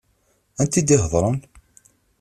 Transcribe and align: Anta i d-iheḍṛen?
Anta 0.61 0.77
i 0.79 0.81
d-iheḍṛen? 0.87 1.37